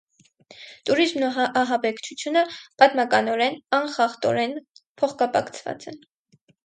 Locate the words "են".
5.93-6.01